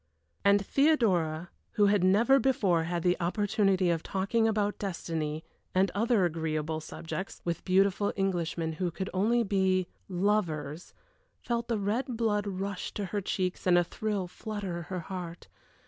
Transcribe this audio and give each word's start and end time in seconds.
And 0.43 0.65
Theodora, 0.65 1.51
who 1.73 1.85
had 1.85 2.03
never 2.03 2.39
before 2.39 2.85
had 2.85 3.03
the 3.03 3.15
opportunity 3.19 3.91
of 3.91 4.01
talking 4.01 4.47
about 4.47 4.79
destiny, 4.79 5.43
and 5.75 5.91
other 5.93 6.25
agreeable 6.25 6.79
subjects, 6.81 7.39
with 7.45 7.63
beautiful 7.63 8.11
Englishmen 8.17 8.71
who 8.81 8.89
could 8.89 9.11
only 9.13 9.43
be 9.43 9.85
lovers 10.09 10.95
felt 11.39 11.67
the 11.67 11.77
red 11.77 12.17
blood 12.17 12.47
rush 12.47 12.91
to 12.95 13.05
her 13.13 13.21
cheeks 13.21 13.67
and 13.67 13.77
a 13.77 13.83
thrill 13.83 14.25
flutter 14.27 14.81
her 14.89 15.01
heart. 15.01 15.47